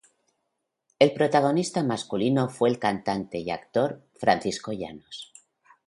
[0.97, 5.31] El protagonista masculino fue el cantante y actor Francisco Llanos.